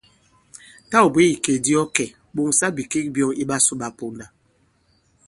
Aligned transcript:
Tâ 0.89 0.97
ɔ̀ 1.05 1.11
bwě 1.13 1.23
ìkè 1.35 1.53
di 1.63 1.71
ɔ 1.81 1.83
kɛ̀, 1.95 2.13
ɓòŋsa 2.35 2.67
bìkek 2.75 3.05
byɔ̄ŋ 3.15 3.31
i 3.41 3.43
ɓasū 3.49 3.73
ɓa 3.79 3.87
ponda. 3.97 4.25